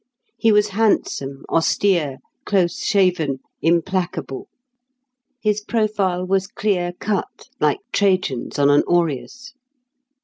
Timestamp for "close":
2.43-2.79